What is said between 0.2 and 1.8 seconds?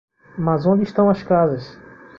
Mas onde estão as casas?